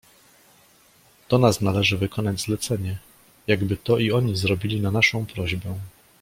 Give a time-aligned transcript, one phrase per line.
[1.29, 2.97] "Do nas należy wykonać zlecenie,
[3.47, 5.75] jakby to i oni zrobili na naszą prośbę."